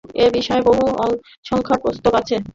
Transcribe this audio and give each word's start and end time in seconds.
এ-বিষয়ে 0.17 0.65
বহু 0.67 0.83
সংখ্যক 1.45 1.79
পুস্তক 1.83 2.13
আছে। 2.21 2.35